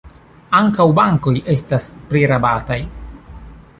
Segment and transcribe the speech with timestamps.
[0.59, 2.79] Ankaŭ bankoj estas prirabataj.